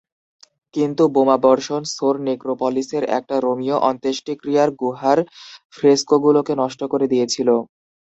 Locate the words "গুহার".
4.81-5.19